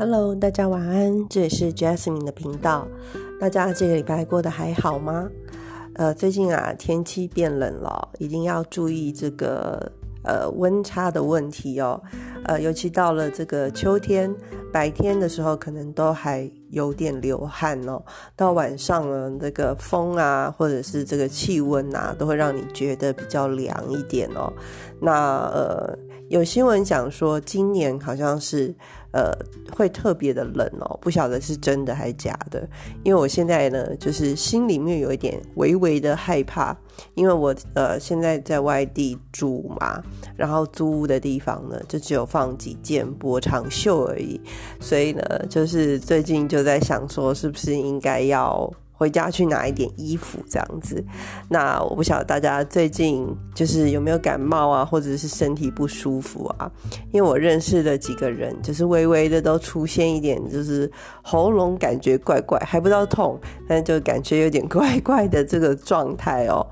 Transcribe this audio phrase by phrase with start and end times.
[0.00, 2.86] Hello，大家晚安，这里是 Jasmine 的频道。
[3.40, 5.28] 大家这个礼拜过得还好吗？
[5.94, 9.90] 呃，最近啊，天气变冷了，一定要注意这个
[10.22, 12.00] 呃温差的问题哦。
[12.44, 14.32] 呃，尤其到了这个秋天，
[14.72, 18.00] 白天的时候可能都还有点流汗哦，
[18.36, 24.52] 到晚上了，这个风啊，或者是这个气温啊，都会让你觉得比较凉一点哦。
[25.00, 25.98] 那呃。
[26.28, 28.74] 有新闻讲说，今年好像是
[29.18, 29.36] 呃
[29.72, 32.68] 会特别的冷哦，不晓得是真的还是假的。
[33.02, 36.76] 因为我现在呢，就是心里面有一点微微的害怕，
[37.14, 40.02] 因为我呃现在在外地住嘛，
[40.36, 44.40] 然后租屋的地方呢，就只有放几件薄长袖而已，
[44.80, 48.72] 所以呢，就是最近就在想说，是不是应该要。
[48.98, 51.02] 回家去拿一点衣服，这样子。
[51.48, 53.24] 那我不晓得大家最近
[53.54, 56.68] 就是有没有感冒啊，或者是身体不舒服啊？
[57.12, 60.90] 因为我认识的几个人，就是微微的都出现一点，就是
[61.22, 63.38] 喉咙感觉怪怪，还不到痛，
[63.68, 66.66] 但就感觉有点怪怪的这个状态哦。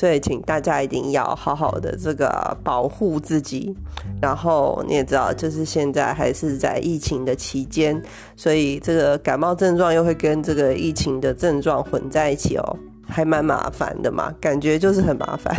[0.00, 3.76] 所以，请大家一定要好好的这个保护自己。
[4.18, 8.02] 然后你也知道，就是现在还是在疫情的期间，
[8.34, 12.76] 所以这个感冒症状又会跟这个疫情的症状混在一起哦，
[13.06, 15.54] 还蛮麻烦的嘛， 感觉就是很麻烦。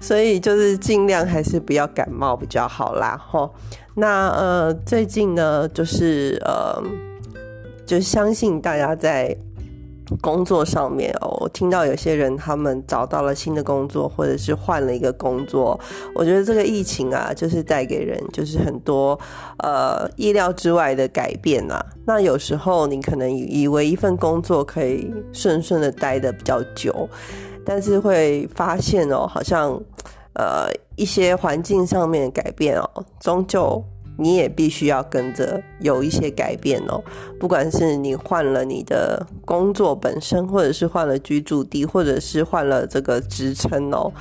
[0.00, 3.16] 所以就是尽量还是不要感冒比较好啦。
[3.30, 3.48] 吼，
[3.94, 6.82] 那呃，最近呢，就是呃，
[7.86, 9.36] 就相信大家在。
[10.20, 15.78] 工作上面哦，我听到有些人他们找到了新的工作，或者是换了一个工作。
[16.14, 19.18] 我觉得这个疫情啊，就是带给人就是很多
[19.58, 21.82] 呃意料之外的改变呐。
[22.06, 27.08] 那有时候你可能以为一份工作可以顺顺的待的比较久，
[27.64, 29.72] 但是会发现哦，好像
[30.34, 33.82] 呃一些环境上面改变哦，终究。
[34.16, 37.02] 你也必须要跟着有一些改变哦，
[37.38, 44.12] 不管是你换了你的工作本身，或者是换了居住地，或者是换了这个职称哦，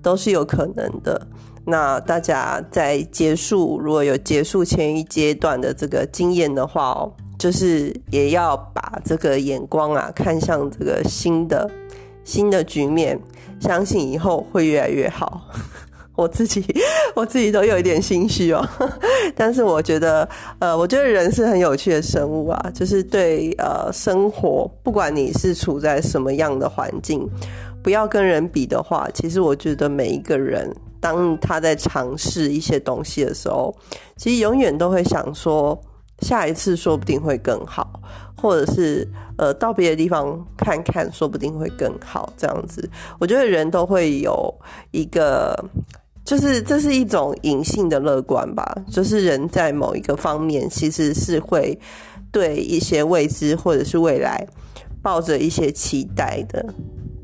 [0.00, 1.26] 都是有可能的。
[1.64, 11.70] 那大家在结束如果有结束前一阶段的这个经验的话哦，就是也要把这个眼光啊看向这个新的
[12.24, 13.20] 新的局面，
[13.60, 15.42] 相信以后会越来越好。
[16.14, 16.62] 我自己，
[17.14, 18.68] 我自己都有一点心虚哦。
[19.34, 20.28] 但是我觉得，
[20.58, 22.70] 呃，我觉得人是很有趣的生物啊。
[22.74, 27.26] 就是对呃生活，不管你是处在什么样的环境，
[27.82, 30.70] 不要跟人比的话，其实我觉得每一个人，
[31.00, 33.74] 当他在尝试一些东西的时候，
[34.16, 35.80] 其实永远都会想说，
[36.18, 38.00] 下一次说不定会更好，
[38.36, 39.08] 或者是
[39.38, 42.30] 呃到别的地方看看，说不定会更好。
[42.36, 42.86] 这样子，
[43.18, 44.54] 我觉得人都会有
[44.90, 45.56] 一个。
[46.24, 51.78] 就是这是一种隐性的乐观吧，就是人在某一个方面其实是会
[52.30, 54.46] 对一些未知或者是未来
[55.02, 56.64] 抱着一些期待的。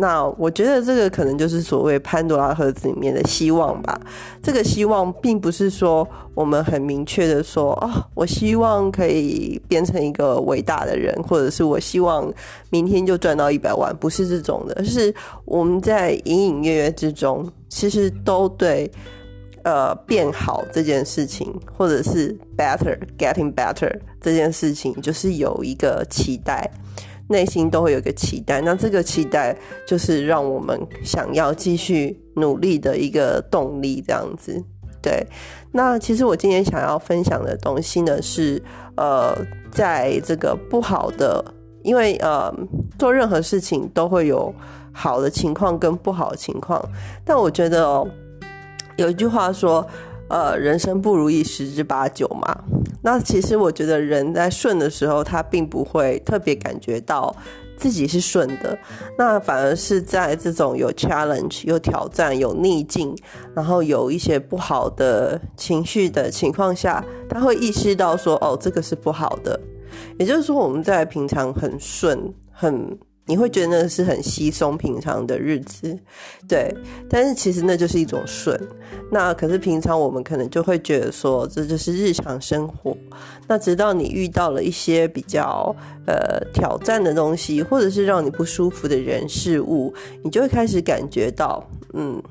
[0.01, 4.01] 那我觉得这个可能就是所谓潘多拉盒子里面的希望吧。
[4.41, 12.33] 这个希望并不是说我们很明确的说啊，我希望可以变成一个伟大的人，或者是我希望
[12.71, 15.13] 明天就赚到一百万，不是这种的，是
[15.45, 17.51] 我们在隐隐约约之中。
[17.69, 18.91] 其实都对，
[19.63, 26.71] 呃，变好这件事情，或者是 better getting better 这件事情，就是有一个期待，
[27.29, 28.61] 内心都会有一个期待。
[28.61, 29.57] 那这个期待
[29.87, 34.63] 就是让我们想要继续努力的一个动力，这样子。
[35.01, 35.25] 对，
[35.73, 38.63] 那其实我今天想要分享的东西呢，是
[38.97, 39.37] 呃，
[39.71, 41.45] 在这个不好的，
[41.83, 42.53] 因为呃，
[42.99, 44.53] 做任何事情都会有。
[44.91, 46.85] 好的情况跟不好的情况，
[47.25, 48.09] 但我觉得哦，
[48.97, 49.87] 有一句话说，
[50.29, 52.65] 呃，人生不如意十之八九嘛。
[53.03, 57.35] 那其实我觉得人在顺的时候，他并不会特别感觉到
[57.77, 58.77] 自己是顺的，
[59.17, 63.17] 那反而是在这种有 challenge、有挑战、有逆境，
[63.55, 69.59] 然后有一些不好的情绪的情况下，他会意识到说，哦，这个是不好的。
[70.19, 72.99] 也就是说，我们在平常很顺、很。
[73.29, 75.97] 你会觉得那是很稀松平常的日子，
[76.49, 76.75] 对，
[77.11, 78.59] 但是其实那就是一种顺。
[79.11, 82.97] 那可是平常我们可能就会觉得说，这就是日常生活。
[83.47, 85.75] 那直到你遇到了一些比较
[86.07, 89.93] 呃挑战的东西，或者是让你不舒服的人事物，
[90.25, 92.23] 你就会开始感觉到，嗯，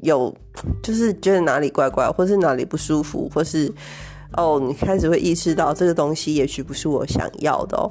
[0.00, 0.34] 有
[0.82, 3.72] 就是觉得哪里怪怪，或是哪里不舒服，或是
[4.36, 7.88] 哦，你开始会意识到这个东西也许不是我想要的哦。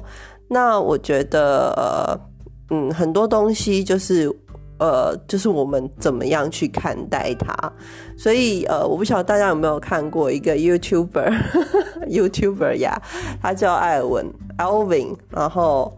[0.48, 2.33] 那我觉得呃。
[2.70, 4.30] 嗯，很多东西就是，
[4.78, 7.72] 呃，就是我们怎么样去看待它。
[8.16, 13.00] 所以，呃，我不晓得大家有没有看过一个 YouTuber，YouTuber 呀，
[13.42, 14.26] 他叫艾文
[14.58, 15.96] Alvin，然后。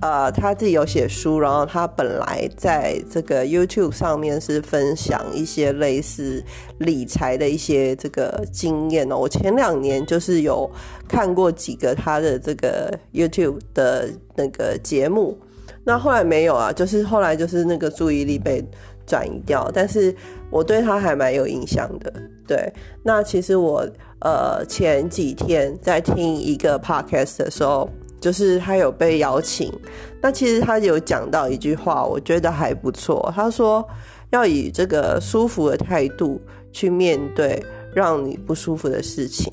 [0.00, 6.42] 呃，他自己有写书，然后他本来在这个 YouTube 上面是分享一些类似
[6.78, 9.18] 理财的一些这个经验哦。
[9.18, 10.68] 我前两年就是有
[11.06, 15.38] 看过几个他的这个 YouTube 的那个节目，
[15.84, 18.64] 那后来没有啊，就是后来就是那个注意力被
[19.06, 20.14] 转移掉，但是
[20.50, 22.12] 我对他还蛮有印象的。
[22.46, 23.86] 对，那其实我
[24.20, 27.88] 呃前几天在听一个 Podcast 的时候。
[28.22, 29.72] 就是他有被邀请，
[30.20, 33.32] 那其实他有讲到一句话，我觉得还不错。
[33.34, 33.84] 他说
[34.30, 36.40] 要以这个舒服的态度
[36.70, 37.60] 去面对
[37.92, 39.52] 让你不舒服的事情。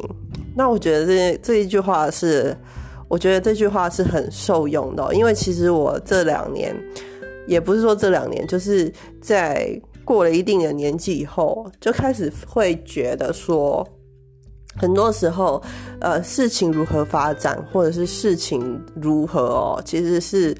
[0.56, 2.56] 那我觉得这这一句话是，
[3.10, 6.74] 我觉得这句话是很受用的，因为其实我这两年，
[7.48, 8.90] 也不是说这两年，就是
[9.20, 13.86] 在过了一定的年纪以后，就开始会觉得说。
[14.76, 15.62] 很多时候，
[16.00, 20.56] 呃，事情如何发展，或者是事情如何哦，其实是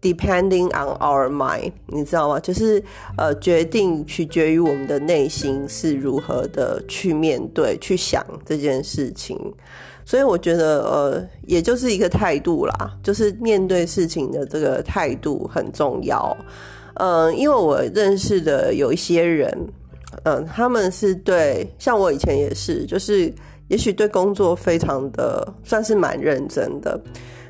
[0.00, 2.38] depending on our mind，你知道吗？
[2.40, 2.82] 就是
[3.18, 9.36] 呃，决定取决于我们的内心是如何的去面对、去想这件事情。
[10.04, 16.36] 所以我觉得，呃，也就是一个态度啦，就是面对事情的这个态度很重要。
[16.94, 19.56] 嗯，因为我认识的有一些人。
[20.24, 23.32] 嗯，他们是对，像我以前也是，就是
[23.68, 27.00] 也许对工作非常的算是蛮认真的，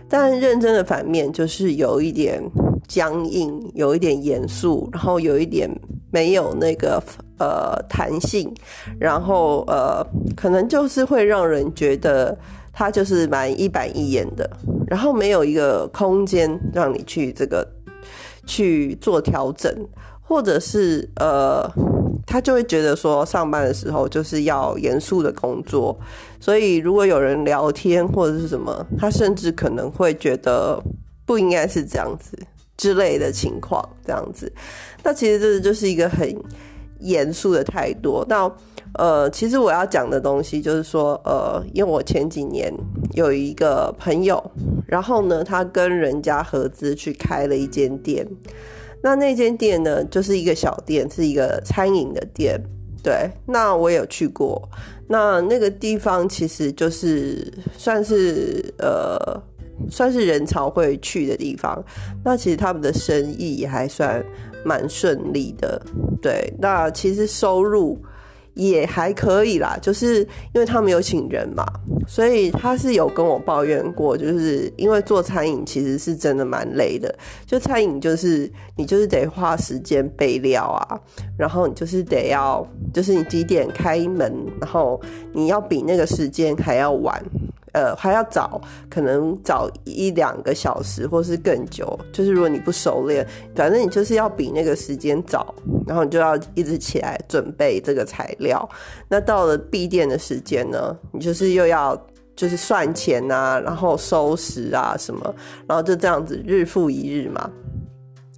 [0.09, 2.41] 但认真的反面就是有一点
[2.93, 5.67] 僵硬，有一点严肃，然后有一点
[6.11, 7.03] 没有那个
[7.39, 8.53] 呃弹性，
[9.01, 10.07] 然后呃
[10.37, 12.37] 可能就是会让人觉得
[12.71, 14.47] 他就是蛮一板一眼的，
[14.87, 17.67] 然后没有一个空间让你去这个
[18.45, 19.75] 去做调整，
[20.21, 21.67] 或者是呃。
[22.25, 25.99] 他就会觉得说，上班的时候就是要严肃的工作，
[26.39, 30.81] 所以如果有人聊天或者是什么，他甚至可能会觉得
[31.27, 32.39] 不应该是这样子
[32.77, 34.53] 之类的情况，这样子。
[35.03, 36.35] 那其实这就是一个很
[37.01, 38.25] 严肃的态度。
[38.29, 38.51] 那
[38.95, 42.73] 呃，其实我要讲的东西就是说，呃，因为我前几年
[43.15, 44.43] 有一个朋友，
[44.87, 48.27] 然后呢，他跟人家合资去开了一间店。
[49.03, 52.61] 那那间店呢，就是一个小店，是一个餐饮的店。
[53.03, 54.69] 对，那我有去过。
[55.09, 59.43] 那那个地方其实就是算是呃，
[59.91, 61.83] 算是人潮会去的地方。
[62.25, 64.25] 那其实他们的生意也还算
[64.65, 65.81] 蛮顺利的。
[66.21, 67.99] 对，那其实收入。
[68.55, 70.21] 也还可以啦，就是
[70.53, 71.65] 因为他们有请人嘛，
[72.07, 77.15] 所以他是有跟我抱怨过，就是因为做餐饮其实是真的蛮累的。
[77.47, 81.01] 就餐饮就是你就是得花时间备料啊，
[81.39, 82.63] 然后你就是得要，
[82.93, 84.31] 就是你几点开门，
[84.61, 85.01] 然后
[85.33, 87.25] 你要比那个时间还要晚。
[87.73, 88.61] 呃，还要早，
[88.91, 91.99] 可能早一两个小时，或是更久。
[92.13, 95.55] 就是如果你不熟练，反正你就是要比那个时间早，
[95.87, 98.69] 然后你就要一直起来准备这个材料。
[99.09, 101.99] 那到了闭店的时间呢，你就是又要
[102.37, 105.35] 就是算钱啊，然后收拾啊什么，
[105.67, 107.51] 然后就这样子日复一日嘛。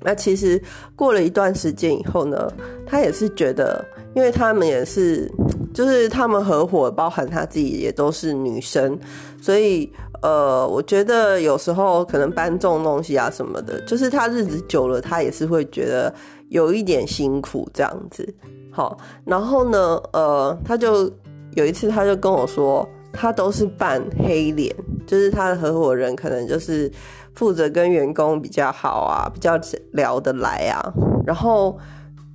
[0.01, 0.63] 那其实
[0.95, 2.53] 过了一段时间以后呢，
[2.87, 3.85] 他也是觉得，
[4.15, 5.29] 因为他们也是。
[5.75, 8.97] 就是他们合伙，包含他自己也都是女生，
[9.43, 16.15] 所以呃，我觉得有时候可能搬重东西啊什么的，就是他日子久了，他也是会觉得
[16.49, 18.33] 有一点辛苦这样子。
[18.71, 21.11] 好，然后呢，呃，他就
[21.55, 24.75] 有一次他就跟我说，他都是扮黑脸，
[25.07, 26.91] 就是他的合伙人可能就是
[27.35, 29.59] 负责跟员工比较好啊，比较
[29.91, 30.95] 聊得来啊，
[31.27, 31.77] 然后。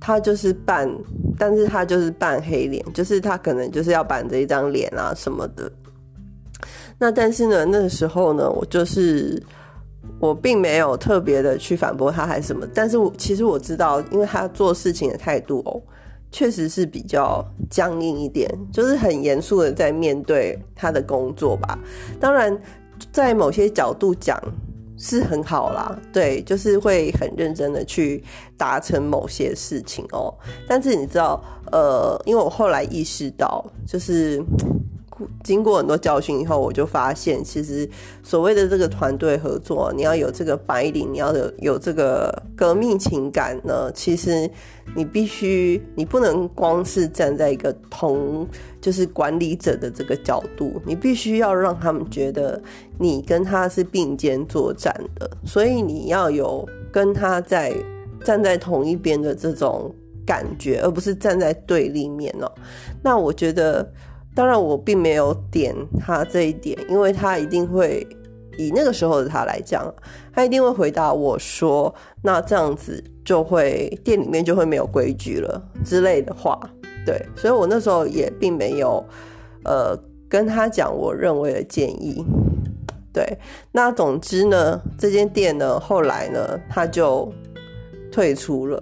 [0.00, 0.90] 他就是扮，
[1.38, 5.70] 但是他就是扮黑脸，就是他可能就是要板着一张脸啊什么的。
[6.98, 9.40] 那但是呢，那个时候呢，我就是
[10.18, 15.80] 我并没有特别的去反驳他还是什么，但是我其实我知道，因为他做事情的态度哦，
[16.30, 21.78] 确实是比较僵硬一点，就是很严肃的在面对他的工作吧。
[22.18, 22.58] 当然，
[23.12, 24.40] 在某些角度讲。
[25.02, 28.22] 是很好啦，对，就是会很认真的去
[28.58, 30.32] 达成某些事情哦。
[30.68, 31.42] 但是你知道，
[31.72, 34.44] 呃，因为我后来意识到，就是
[35.42, 37.88] 经过很多教训以后，我就发现，其实
[38.22, 44.50] 所谓的这个团队合作，你要有这个白领，你要有有这个革命情感呢，其实
[44.94, 48.46] 你必须，你不能光是站在一个同。
[48.80, 52.58] 就是管理者的这个角度，你必须要让他们觉得
[52.98, 57.74] 你跟他是并肩作战的，所以你要有跟他在
[58.24, 62.50] 站在同一边的这种感觉，而不是站在对立面哦。
[63.02, 63.86] 那我觉得，
[64.34, 68.06] 当然我并没有点他这一点，因为他一定会
[68.56, 69.92] 以那个时候的他来讲，
[70.32, 76.58] 他一定会回答我说：“那这样子就会店里面就会没有规矩了之类的话。”
[77.04, 79.04] 对，所以我那时候也并没有
[79.64, 82.24] 呃跟他讲我认为的建议。
[83.12, 83.36] 对，
[83.72, 87.30] 那总之呢，这间店呢后来呢他就
[88.12, 88.80] 退出了。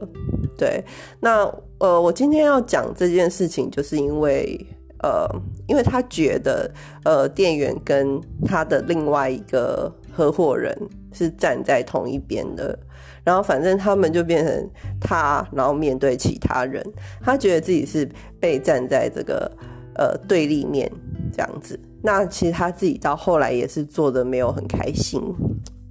[0.59, 0.85] 对，
[1.21, 4.59] 那呃我今天要讲这件事情，就是因为。
[5.01, 5.29] 呃，
[5.69, 6.69] 因为他觉得，
[7.05, 10.77] 呃，店员跟他的另外一个合伙人
[11.13, 12.77] 是站在同一边的，
[13.23, 16.85] 然后反正他们就变成他，然后面对其他人，
[17.21, 18.09] 他觉得自己是
[18.41, 19.49] 被站在这个
[19.95, 20.91] 呃对立面
[21.33, 21.79] 这样子。
[22.03, 25.23] 那其实他自己到后来也是做的没有很开心。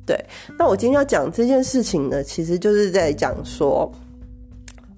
[0.06, 0.18] 对，
[0.60, 3.90] 那我今天要讲这件事情呢，其实就是在讲说，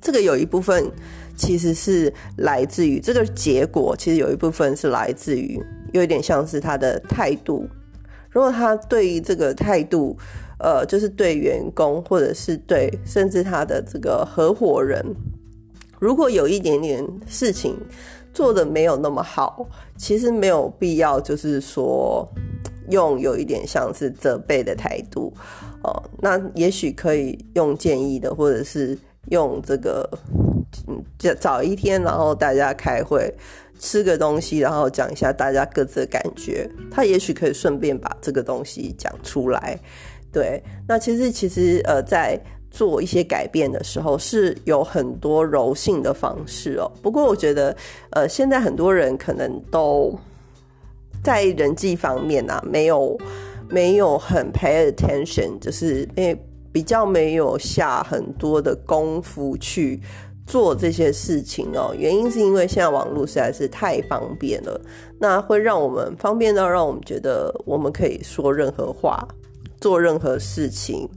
[0.02, 0.92] 这个有一部分。
[1.40, 5.58] 其实是来自于这个结果，其实有一部分是来自于，
[5.94, 7.66] 有一点像是他的态度。
[8.30, 10.18] 如果他对于这个态度，
[10.60, 15.04] 呃，就是对员工或者是对甚至他的这个合伙人，
[15.98, 17.74] 如果有一点点事情
[18.34, 19.66] 做的没有那么好，
[19.98, 22.28] 其实没有必要就是说
[22.90, 25.34] 用有一点像是责备的态度
[25.84, 28.98] 哦，那也许可以用建议的，或者是
[29.30, 30.08] 用这个。
[30.88, 31.04] 嗯，
[31.40, 33.34] 早一天，然后大家开会
[33.80, 36.70] 吃个东西，然后讲一下大家各自的感觉。
[36.92, 39.80] 他也许可以顺便把这个东西讲出来。
[40.32, 46.92] 对，那其实其实呃，在做一些改变的时候，是有很多柔性的方式哦。
[47.02, 47.76] 不过我觉得，
[48.12, 50.18] 呃，现在很多人可能都
[51.24, 53.20] 在人际方面啊，没有
[53.70, 56.40] 没有很 pay attention，就是因为
[56.72, 60.00] 比较没有下很多的功夫去。
[60.50, 64.82] 做这些事情哦，原因是因为现在网络实在是太方便了，
[65.20, 69.28] 那会让我们方便到让我们觉得我们可以说任何话，
[69.80, 71.08] 做任何事情，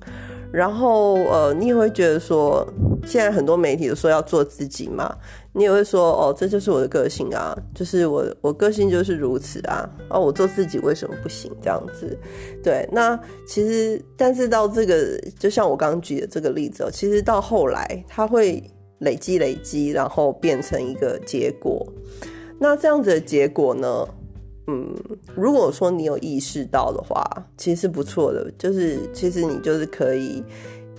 [0.53, 2.63] 然后呃，你也会觉得说，
[3.07, 5.17] 现在很多媒体都说要做自己嘛，
[5.55, 12.15] 你也会说哦，这就是我的个性啊，就是我我个性就是如此啊，啊，我做自己为什么不行这样子？
[12.63, 18.63] 对，那其实但是到这个，就像我刚刚举的这个例子哦，其实到后来他会。
[19.03, 21.87] 累积累积，然后变成一个结果。
[22.59, 24.09] 那这样子的结果呢？
[24.69, 24.95] 嗯，
[25.35, 27.25] 如果说你有意识到的话，
[27.57, 28.49] 其实是不错的。
[28.57, 30.41] 就是其实你就是可以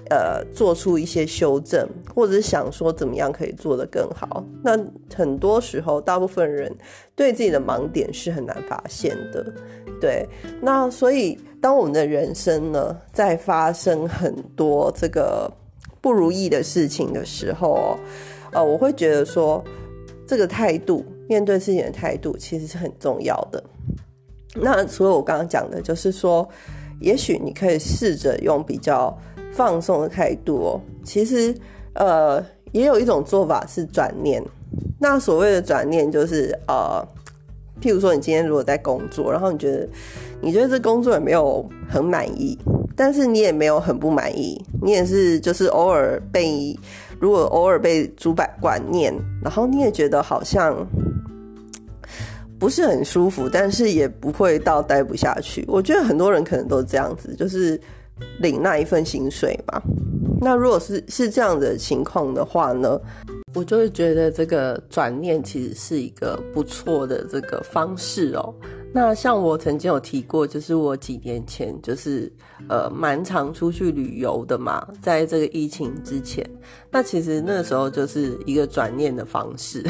[0.10, 4.46] 呃做出一些修正，或者是想说怎么样可以做得更好。
[4.62, 4.78] 那
[5.16, 6.70] 很多时候，大部分人
[7.16, 9.46] 对自己的盲点是很难发现的。
[10.02, 10.28] 对，
[10.62, 15.50] 那所以当我们的人生呢，在发生很多这个。
[16.04, 17.98] 不如意的事情的时候，
[18.52, 19.64] 呃，我会觉得说，
[20.28, 23.64] 这个态度面对事情的态度其实是很重要的。
[24.54, 26.46] 那除了我刚刚讲的，就是说，
[27.00, 29.18] 也许你可以试着用比较
[29.54, 30.82] 放松的态度哦。
[31.06, 31.56] 其实，
[31.94, 34.44] 呃，也有一种做法是转念。
[35.00, 37.02] 那所谓的转念，就是呃，
[37.82, 39.88] 譬如说，你今天如果在工作，然后你觉得
[40.42, 42.60] 你觉得这工作也没有很满意。
[42.96, 46.78] 但是你也没有很不满意，你也是就是偶尔被，
[47.20, 50.86] 如果偶尔被主管念，然后你也觉得好像
[52.60, 55.66] 不是很舒服，但是也不会到待不下去。
[55.68, 57.80] 我觉得很多人可能都这样子，就是
[58.40, 59.82] 领那一份薪水嘛。
[60.40, 63.00] 那如果是是这样的情况的话呢，
[63.56, 68.54] 我就会觉得这个转念其实是一个不错的这个方式哦。
[68.96, 72.32] 那像我曾经有提过，就是我几年前就是
[72.70, 76.48] 呃蛮常出去旅游的嘛，在这个疫情之前，
[76.92, 79.84] 那其实那时候就是一个转念的方式，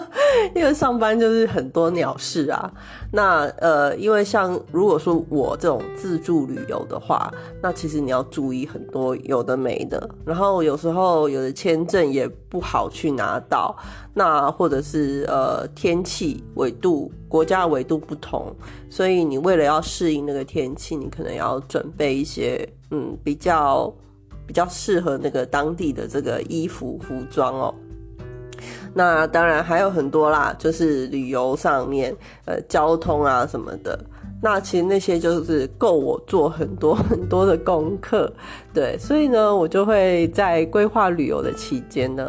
[0.54, 2.70] 因为上班就是很多鸟事啊。
[3.10, 13.74] 那呃，因为像如果说我这种自助旅游的话，那其实你要注意很多有的没的，然后有时候有的签证也不好去拿到，
[14.12, 17.10] 那或者是呃天气纬度。
[17.30, 18.52] 国家的纬度不同，
[18.90, 23.90] 所以你为了要适应那个天气，你可能要准备一些嗯比较
[24.46, 27.74] 比较适合那个当地的这个衣服服装哦。
[28.92, 32.14] 那当然还有很多啦，就是旅游上面
[32.46, 33.98] 呃交通啊什么的。
[34.42, 38.32] 那其实那些就是够我做很多 很多的功课，
[38.74, 42.28] 对，所以呢，我就会在规划旅游的期间呢，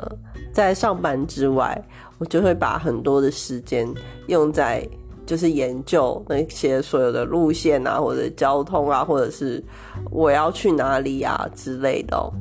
[0.51, 1.81] 在上班之外。
[2.17, 3.91] 我就会把很多的时间
[4.27, 4.88] 用在
[5.25, 9.63] 就是研究那些所有的路线啊，或者交通啊，或者是
[10.12, 12.31] 我要去哪里啊之类的。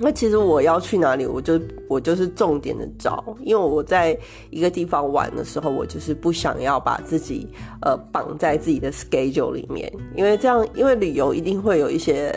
[0.00, 1.56] 那其实我要去哪里，我就
[1.88, 4.18] 我就是重点的找，因为我在
[4.50, 7.46] 一个地方玩的时候，我就是不想要把自己
[7.82, 12.34] 呃绑在自己的 schedule 里面，因为这样，因为旅游一定会有一些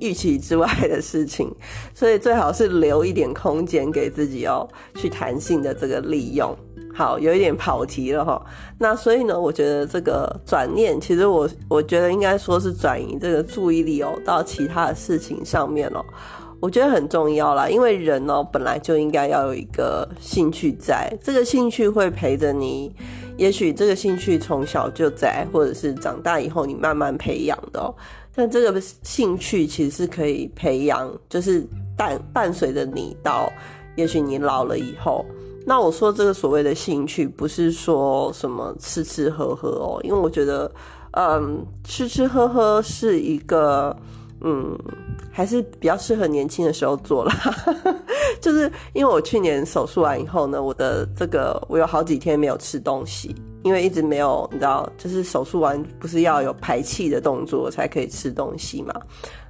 [0.00, 1.54] 预期之外的事情，
[1.94, 6.56] 所以最好是留一点空间给自己哦，去弹性的这个利用。
[6.94, 8.44] 好，有一点跑题了哈。
[8.78, 16.04] 那所以呢，我觉得这个转念，其实我我觉得应该说是转移这个注意力哦，到其他的事情上面哦。
[16.60, 22.94] 我觉得很重要啦，因为人哦本来就应该要有一个兴趣在，这个兴趣会陪着你。
[23.36, 27.94] 也许这个兴趣从小就在，或者是长大以后你慢慢培养的。
[28.34, 31.64] 但这个兴趣其实是可以培养，就是
[31.96, 33.52] 伴伴随着你到，
[33.96, 35.24] 也许你老了以后。
[35.64, 40.70] 那我说这个所谓的兴趣，不是说什么吃吃喝喝哦，因为我觉得，
[41.12, 43.94] 嗯，吃吃喝喝是一个，
[44.40, 44.76] 嗯，
[45.38, 47.32] 还是比较适合年轻的时候做啦。
[48.42, 58.92] 就是因为我去年手术完以后呢，我的这个我有好几天没有吃东西，因为一直没有，你知道，就是手术完不是要有排气的动作才可以吃东西嘛？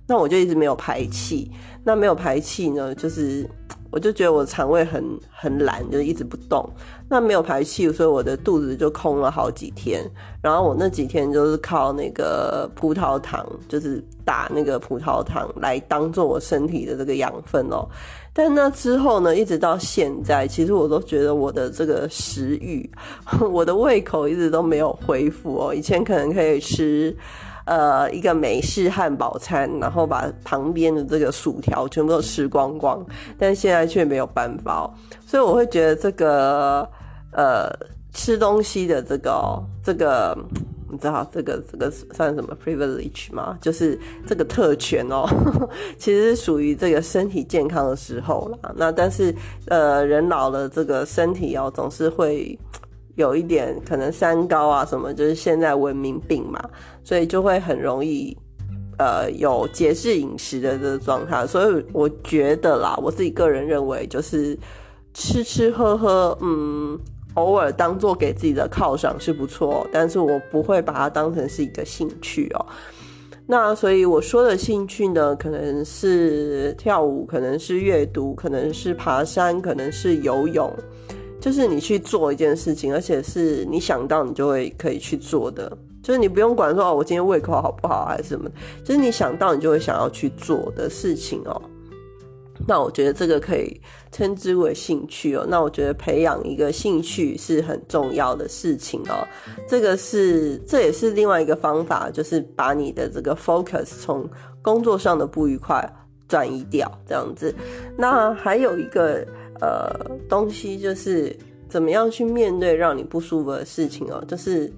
[0.06, 1.50] 那我就一直没有排气，
[1.82, 3.48] 那没有排气呢，就是。
[3.90, 6.68] 我就觉得我肠胃很很懒，就一直不动。
[7.08, 10.04] 那没有排气，所以我的肚子就空了好几天。
[10.42, 17.88] 然后我那几天就是靠那个葡萄糖，就是打那个葡萄糖来当做我身体的这个养分哦。
[18.34, 22.88] 但那之后呢，一直到现在，其实我都觉得我的这个食欲，
[23.50, 25.74] 我的胃口一直都没有恢复哦。
[25.74, 27.16] 以前可能可以吃。
[27.68, 33.04] 呃，一个美式汉堡餐，然后把旁边的这个薯条全部都吃光光，
[33.36, 34.90] 但现在却没有办法，
[35.26, 36.88] 所以我会觉得这个
[37.30, 37.68] 呃
[38.14, 40.34] 吃东西的这个这个，
[40.90, 43.58] 你知道这个这个算什么 privilege 吗？
[43.60, 45.28] 就是这个特权哦，
[46.00, 48.72] 其实是属于这个身体健康的时候啦。
[48.76, 49.34] 那但是
[49.66, 52.58] 呃，人老了，这个身体哦总是会。
[53.18, 56.62] 有一点可能三高啊什么，就是现在文明病嘛，
[57.02, 58.34] 所以就会很容易，
[58.96, 61.44] 呃，有节制饮食的这个状态。
[61.44, 64.56] 所以我觉得啦，我自己个人认为，就是
[65.14, 66.96] 吃吃喝喝，嗯，
[67.34, 72.66] 偶尔当做给自己的犒赏是不错，但是我不会把它当成是一个兴趣哦。
[73.48, 80.72] 那所以我说的兴趣呢，可能是跳舞，可能是阅读，可能是爬山，可能是游泳。
[81.40, 85.70] 就是你去做一件事情，而且是你想到你就会可以去做的，
[86.02, 88.50] 就是你不用管说哦，我今天胃口好不好还是什么，
[88.84, 91.62] 就是你想到你就会想要去做的事情哦。
[92.66, 95.46] 那我觉得这个可以称之为兴趣哦。
[95.48, 99.24] 那我觉得培养一个兴趣是很重要的事情哦。
[99.68, 104.28] 这个是这也是另外一个方法，就是把你的这个 focus 从
[104.60, 105.88] 工作上的不愉快
[106.26, 107.54] 转移掉，这样子。
[107.96, 109.24] 那还有一个。
[109.60, 109.90] 呃，
[110.28, 111.36] 东西就是
[111.68, 114.72] 怎么样去面对让你不舒服的事情哦，就是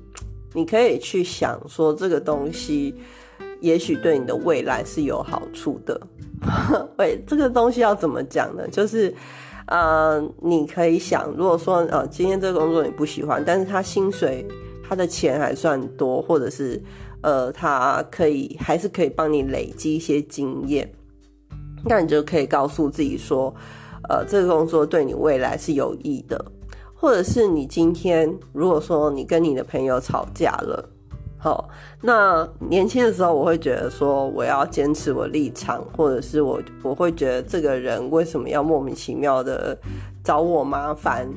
[0.55, 2.95] 你可以去想说这个东西，
[3.61, 6.01] 也许对你的未来是有好处的。
[6.99, 8.66] 喂，这个东西要怎么讲呢？
[8.69, 9.14] 就是
[9.66, 14.47] 呃，你可以想，如果说呃，今天这个工作你不喜欢，但是他薪水
[14.83, 16.83] 他的钱还算多，或者是
[17.23, 20.90] 呃，他可以还是可以帮你累积一些经验，
[21.85, 23.55] 那你就可以告诉自己说。
[24.08, 26.42] 呃，这个工作对你未来是有益的，
[26.94, 30.88] 或者是你今天如果说你跟你的朋友吵架了，
[31.38, 31.68] 好，
[32.00, 39.78] 那年轻的时候我会觉得说我要坚持我立场，或者是我我会觉得这个人为什么要莫名其妙的
[40.24, 41.28] 找我麻烦，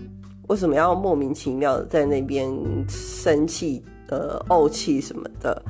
[0.47, 2.49] 为什么要莫名其妙的在那边
[2.88, 5.62] 生气、呃怄气什么的。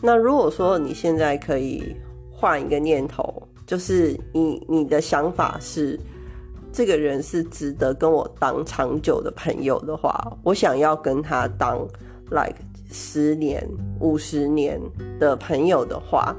[0.00, 1.96] 那如果说你现在可以
[2.30, 5.98] 换一个念头，就是你你的想法是。
[6.76, 11.78] 这个人是值得跟我当长久的朋友的话，我想要跟他当
[12.28, 12.56] like
[12.92, 13.66] 十年、
[13.98, 14.78] 五十年
[15.18, 16.36] 的朋友的话，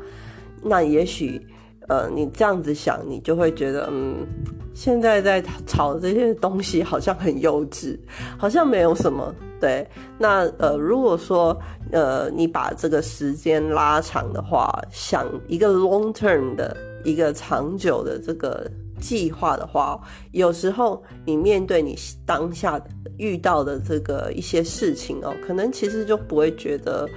[0.61, 1.41] 那也许
[1.87, 4.27] 呃，你这样子想，你就会觉得，嗯，
[4.75, 7.97] 现在在炒这些东西好像很幼稚，
[8.37, 9.33] 好像没有什么。
[9.59, 11.59] 对，那呃，如果说
[11.91, 18.69] 呃，你把这个时间拉长的话，想一个 long term 的一个长久的这个。
[18.99, 19.99] 计划的话，
[20.31, 22.81] 有时候你面对你当下
[23.17, 27.07] 遇到的这个一些事情哦，可能其实就不会觉得，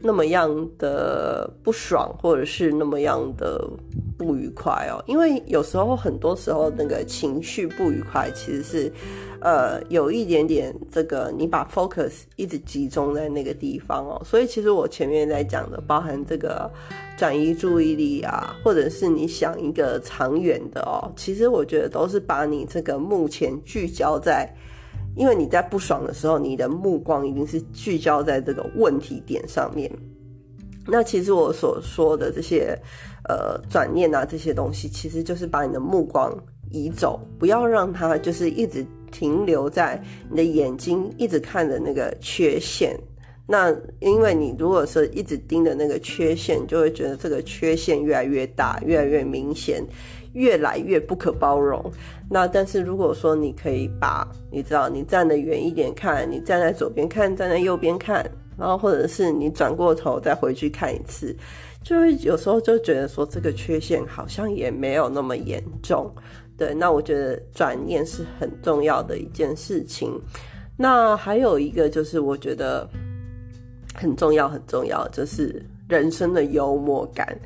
[0.00, 3.68] 那么样的不爽，或者是那么样的
[4.16, 5.02] 不愉快哦。
[5.06, 8.92] 因为有时候，很多时候那个情绪不愉快，其实是
[9.40, 14.20] 呃有一点点这个你把 focus 一直集中在那个地方哦。
[14.24, 16.70] 所以其实我前面在讲的，包含这个
[17.20, 24.50] 转移注意力啊，或者是你想一个长远的哦，其实我觉得都是把你这个目前聚焦在。
[25.16, 29.90] 因为你在不爽的时候，你的目光一定是聚焦在这个问题点上面。
[30.86, 32.74] 那其实我所说的这些，
[33.28, 36.34] 呃，转念啊，这些东西，其实就是把你的目光
[36.70, 42.98] 移走，不要让它就是一直停留在你的眼睛一直看的那个缺陷。
[43.50, 49.84] 那因为你如果是一直盯着那个缺陷，就会觉得这个缺陷越来越大，越来越明显。
[50.32, 51.84] 越来越不可包容。
[52.30, 58.24] 那但是如果说你可以把，你知道，你站得远一点看，你站在左边看，站在右边看，
[58.56, 61.36] 然后或者是你转过头再回去看一次，
[61.82, 66.08] 就会有时候就觉得说这个缺陷好像也没有那么严重。
[66.56, 70.12] 对，那我觉得转念是很重要的一件事情。
[70.76, 72.88] 那还有一个就是我觉得
[73.94, 77.38] 很重要很重要，就是人生的幽默感。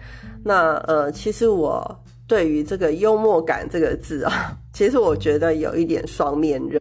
[0.43, 2.01] 那呃，其实我。
[2.27, 6.81] 对于这个幽默感这个字啊， 其实我觉得有一点双面人，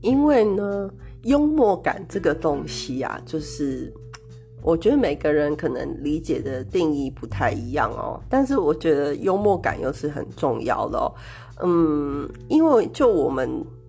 [0.00, 0.90] 因为呢，
[1.24, 3.92] 幽默感这个东西啊，就是
[4.62, 8.18] 我觉得每个人可能理解的定义不太一样哦。
[8.30, 11.14] 但是我觉得幽默感又是很重要的哦。
[11.62, 13.46] 嗯，因为就我们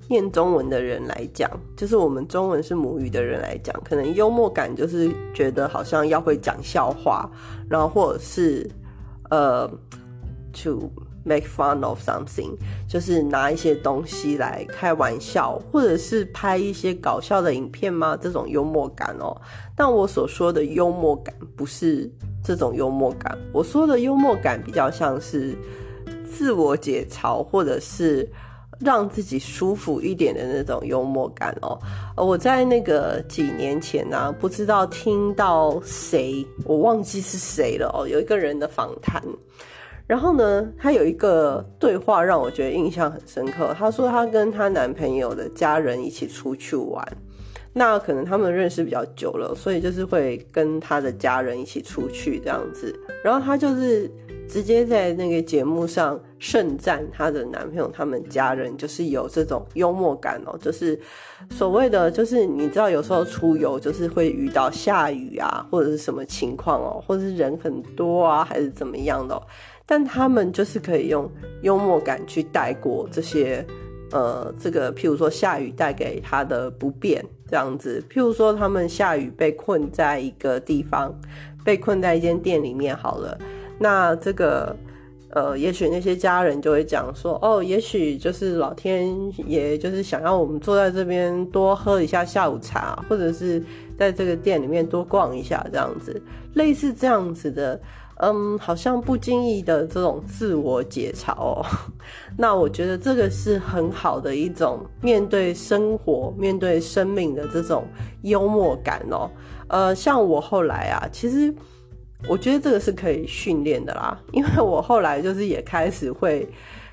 [0.09, 7.29] 念中文的人来讲，就是我们中文是母语的人来讲，可能幽默感就是觉得好像要会讲笑话，
[7.69, 8.69] 然后或者是
[9.29, 9.69] 呃。
[10.63, 10.91] To
[11.23, 12.57] make fun of something，
[12.89, 18.17] 就是拿一些东西来开玩笑，或者是拍一些搞笑的影片吗？
[18.19, 19.39] 这种幽默感哦。
[19.75, 22.11] 但我所说的幽默感不是
[22.43, 25.55] 这种幽默感，我说的幽默感比较像是
[26.27, 28.27] 自我解嘲，或者是
[28.79, 31.77] 让自己舒服一点的那种幽默感哦。
[32.15, 39.21] 我在那个几年前呢，不知道听到谁，我忘记是谁了哦，有一个人的访谈。
[40.07, 43.75] 然后呢，她有一个对话让我觉得印象很深刻。
[43.77, 47.07] 她说她跟她男朋友的家人一起出去玩，
[47.73, 52.91] 那可能他们认识比较久了，所以就是会跟她的家人一起出去这样子。
[53.23, 54.11] 然后她就是
[54.49, 60.99] 直接在那个节目上盛赞她的男朋友他们家人就是有这种幽默感哦，就是
[61.51, 69.39] 所谓的就是你知道有时候出游就是会遇到下雨啊，或者是什么情况哦，或者是人很多啊，还是怎么样的。
[69.85, 71.29] 但他们就是可以用
[71.62, 73.65] 幽默感去带过这些，
[74.12, 81.12] 呃，这个譬如说下雨带给他的不便这样子，譬如说他们下雨被困在一个地方，
[81.63, 83.35] 被困在一间店里面好了，
[83.79, 84.75] 那这个，
[85.31, 89.09] 呃，也许那些家人就会讲说，哦，也许就是老天
[89.47, 93.63] 爷就是想要我们坐在这边多喝一下下午茶，或者是
[93.97, 96.21] 在这个店里面多逛一下这样子，
[96.53, 97.79] 类似这样子的。
[98.21, 101.65] 嗯，好像不经意的这种自我解嘲哦，
[102.37, 107.87] 那我觉得这个是很好的一种面对生活、面对生命的这种
[108.23, 109.31] 幽默感哦。
[109.69, 111.49] 呃，像我后来啊，其实
[112.27, 116.47] 我觉得这个是可以训练的啦，因为我后来就是也开始会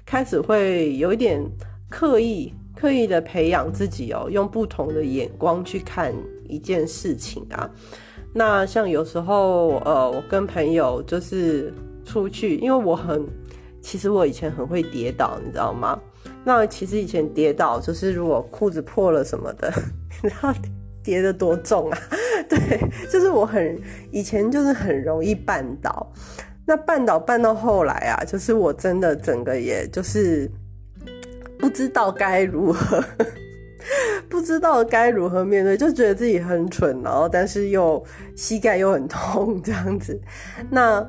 [0.04, 1.42] 开始会有一点
[1.90, 6.14] 刻意刻意的培养自己哦，用不同的眼光去看
[6.48, 7.68] 一件事情啊。
[8.32, 11.72] 那像有时候，呃，我跟朋友就是
[12.04, 13.26] 出去，因为我很，
[13.80, 15.98] 其实我以前很会跌倒，你知道吗？
[16.44, 19.72] 那其实以前跌倒就是如果裤子破了什么的，
[20.22, 20.52] 你知道
[21.06, 21.98] 跌得多重啊？
[22.50, 22.58] 对，
[23.08, 26.12] 就是我很以前就是很容易绊倒，
[26.66, 30.50] 那绊倒绊到后来啊，就是我真的整个也就是
[31.60, 33.02] 不知道该如何。
[34.28, 40.20] 不知道该如何面对，就觉得自己很蠢，然后但是又膝盖又很痛这样子。
[40.68, 41.08] 那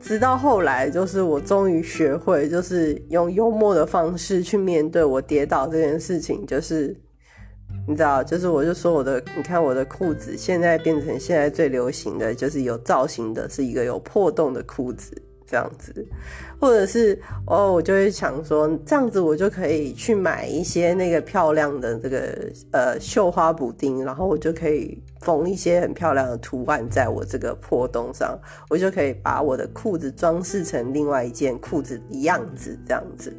[0.00, 6.44] 直到后来，就是我终于学会，就是用幽默的方式去面对我跌倒这件事情。
[6.46, 6.96] 就是
[7.86, 15.16] 你知道，就是我就说我的，你看我的裤子现在变成现在最流行的就是有造型的，是一个有破洞的裤子。
[15.48, 16.04] 这样子，
[16.60, 28.38] 或者是哦，我就会想说，这样子我就可以去买一些那个漂亮的这个呃绣花补丁，然后我就可以缝一些很漂亮的图案在我这个破洞上，
[28.70, 33.36] 我就可以把我的裤子装饰成另外一件裤子的样子，这样子。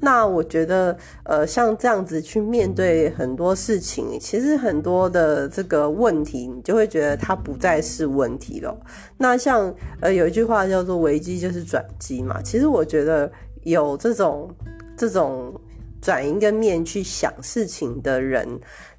[0.00, 8.76] 那我觉得，呃，像这样子去面对很多事情，其实很多的这个问题，你就会觉得它不再是问题了。
[9.16, 12.42] 那像，呃，有一句话叫做“危机就是转机”嘛。
[12.42, 13.30] 其实我觉得
[13.62, 14.50] 有这种
[14.96, 15.54] 这种
[16.00, 18.48] 转一个面去想事情的人，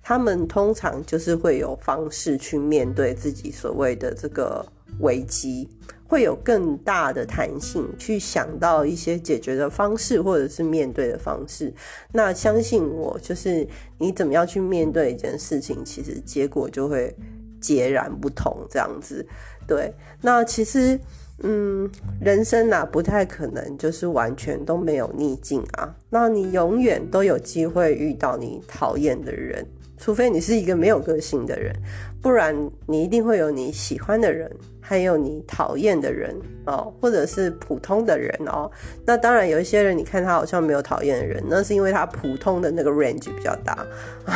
[0.10, 4.66] 他们通常就是会有方式去面对自己所谓的这个
[5.02, 5.70] 危机。
[6.08, 11.72] 会有更大的弹性去想到一些解决的方式，或者是面对的方式。
[12.12, 13.68] 那相信我，就是
[14.00, 17.16] 你怎么样去面对一件事情，其实结果就会
[17.62, 18.66] 截然不同。
[18.68, 19.24] 这样子，
[19.68, 19.94] 对。
[20.22, 21.00] 那其实，
[21.44, 21.88] 嗯，
[22.20, 25.96] 人生啊，不太可能就是完全都没有逆境啊。
[26.10, 29.64] 那你永远都有机会遇到你讨厌的人。
[30.00, 31.76] 除非你是一个没有个性的人，
[32.22, 32.56] 不然
[32.88, 36.34] 你一定会有你喜欢的人，还有你讨厌的人
[36.66, 38.72] 哦，或者是普通的人哦。
[39.06, 43.86] 那当然有一些人，你看他好像没有讨厌的人，那是因为他普通的那个 range 比较大，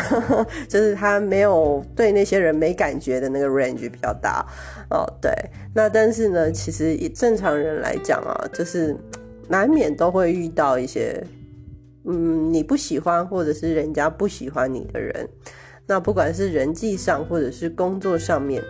[0.68, 4.46] 就是他没有对那些人没感觉的那个 range 比较大
[4.90, 5.08] 哦。
[5.22, 5.32] 对，
[5.74, 8.94] 那但是呢，其实以正常人来讲啊，就是
[9.48, 11.24] 难免都会遇到一些。
[12.06, 15.28] 嗯，你不喜欢或者是人家不喜欢你的人，
[15.86, 18.64] 那不管是人际上或者是工作上面，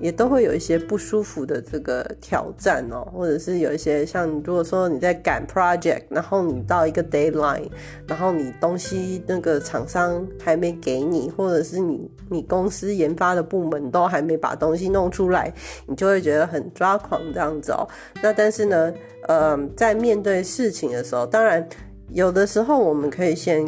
[0.00, 7.68] 也都会有一些不舒服的这个挑战哦，或者是有一些像如果说你在赶 project，然后你到一个 deadline，
[8.06, 15.52] 然后你东西那个厂商还没给你，或者是你你公司研发的部门都还没把东西弄出来，
[15.86, 17.86] 你就会觉得很抓狂这样子哦。
[18.22, 18.92] 那但是呢，
[19.26, 21.68] 嗯，在面对事情的时候，当然。
[22.12, 23.64] 有的时候，我们可以先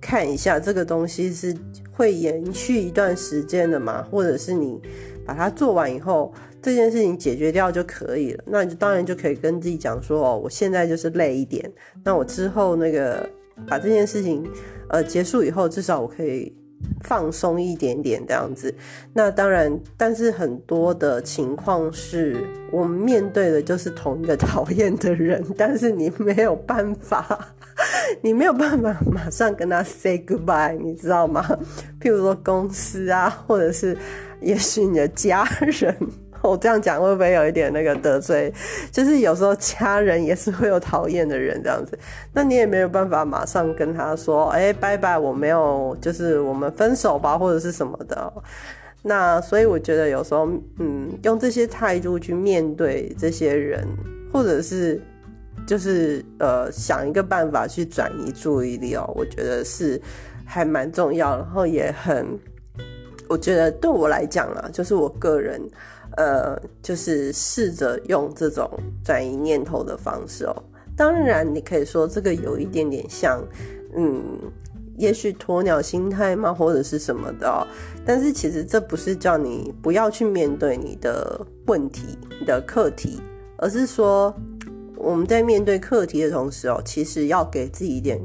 [0.00, 1.54] 看一下这个东西是
[1.92, 4.80] 会延续一段时间的嘛，或者是你
[5.24, 8.44] 把它做完以后，这件事情解决掉就可以了。
[8.46, 11.70] 那你就当然就可以跟自己讲说，哦，我现在就是累一点，
[12.02, 13.28] 那我之后那个
[13.66, 14.44] 把这件事情
[14.88, 16.54] 呃结束以后，至少我可以。
[17.00, 18.74] 放松一点点这样子，
[19.14, 22.36] 那当然，但是很多的情况是
[22.70, 27.54] 我们面对的就是同一个讨厌的人， 但是你没有办法，
[28.22, 31.44] 你没有办法马上跟他 say goodbye，你知道吗？
[32.00, 33.96] 譬如说公司啊，或者是
[34.40, 35.96] 也许你的家人。
[36.42, 38.52] 我这样讲会不会有一点那个得罪？
[38.92, 41.98] 就是有时候家人也是会有讨厌的人这样子，
[42.34, 48.30] 那你也没有办法马上跟他说：“哎，拜拜，我没有，就是我们分手吧，或者是什么的。”
[49.00, 50.46] 那所以我觉得有时候，
[50.78, 53.82] 嗯，用这些态度去面对这些人，
[54.30, 55.00] 或者是
[55.66, 60.00] 就是呃想一个办法去转移注意力哦，我觉得是
[60.44, 62.38] 还蛮重要，然后也很，
[63.28, 65.60] 我觉得对我来讲啦，就是我个人。
[66.16, 68.70] 呃，就是试着用这种
[69.04, 70.54] 转移念头的方式哦。
[70.96, 73.42] 当然，你可以说这个有一点点像，
[73.96, 74.22] 嗯，
[74.96, 77.66] 也许鸵鸟心态嘛，或者是什么的哦。
[78.06, 83.20] 但是其实这不是叫你不要去面对你的问题、你的课题，
[83.58, 84.32] 而是说
[85.04, 88.18] 我们在面对课题的同时哦，其实要给自己一点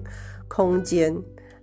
[0.48, 1.14] 空间，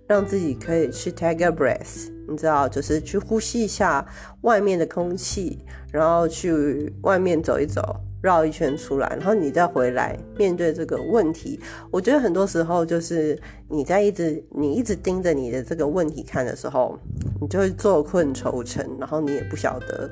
[0.05, 2.11] 让自己可以去 take a breath。
[2.29, 4.05] 你知道，就是去呼吸一下
[4.41, 5.57] 外面的空气，
[5.91, 7.81] 然后去外面走一走，
[8.21, 11.59] 绕一圈出来，然后你再回来面对这个问题。
[11.89, 16.99] 我觉得很多时候就是你在一直你一直盯着你的这个问题看的时候，
[17.41, 20.09] 你就会坐困愁城，然后你也不晓得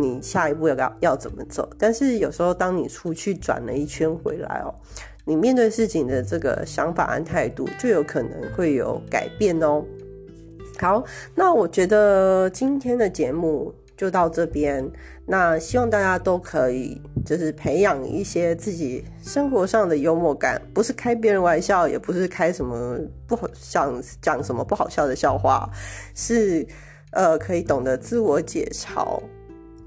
[0.00, 1.68] 你下一步要要怎么走。
[1.78, 4.74] 但是有时候当你出去转了一圈回来哦，
[5.24, 9.84] 你面对事情的这个想法和态度就有可能会有改变哦。
[10.78, 11.02] 好，
[11.34, 14.86] 那我觉得今天的节目就到这边。
[15.28, 25.68] 那希望大家都可以，就是培养一些自己生活上的幽默感，不是开别人玩笑，也不是开什么不好想讲什么不好笑的笑话，
[26.14, 26.64] 是
[27.10, 29.20] 呃可以懂得自我解嘲，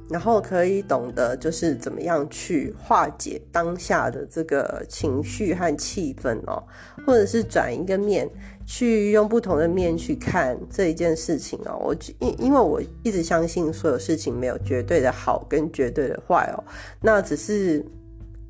[0.10, 6.64] 然后可以懂得就是怎么样去化解当下的这个情绪和气氛哦，
[7.06, 8.30] 或者是转一个面。
[8.72, 16.64] 去用不同的面去看这一件事情哦，我因因为我一直相信所有事情没有绝对的好跟绝对的坏哦，
[17.02, 17.84] 那只是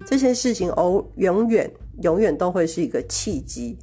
[0.05, 3.79] 这些事情哦，永远永远都会是一个契机，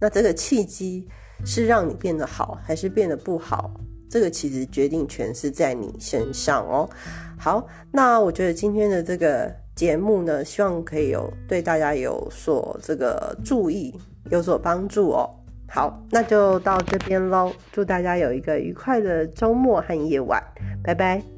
[0.00, 1.06] 那这个契机
[1.44, 3.70] 是让你变得好还是变得不好，
[4.08, 6.88] 这个其实决定权是在你身上哦。
[7.38, 13.94] 好，那我觉得今天的这个节目呢，希望可以有对大家有所这个注意，
[14.30, 15.28] 有所帮助哦。
[15.68, 17.52] 好，那就到这边喽。
[17.72, 20.42] 祝大家有一个愉快的周末和夜晚，
[20.82, 21.35] 拜拜。